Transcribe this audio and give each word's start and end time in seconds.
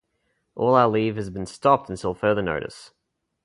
All 0.55 0.73
our 0.73 0.87
leave 0.89 1.15
has 1.17 1.29
been 1.29 1.45
stopped 1.45 1.87
until 1.91 2.15
further 2.15 2.41
notice. 2.41 2.89